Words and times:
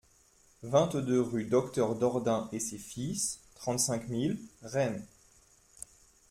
vingt-deux 0.63 1.21
rue 1.21 1.45
Docteur 1.45 1.93
Dordain 1.93 2.49
et 2.51 2.59
ses 2.59 2.79
Fils, 2.79 3.39
trente-cinq 3.53 4.07
mille 4.07 4.39
Rennes 4.63 5.05